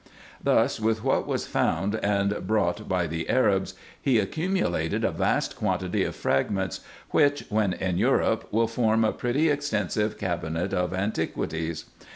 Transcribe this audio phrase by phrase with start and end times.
[0.43, 6.03] Thus, with what was found and brought by the Arabs, he accumulated a vast quantity
[6.03, 6.79] of fragments,
[7.11, 11.85] which, when in Europe, will form a pretty extensive cabinet of antiquities.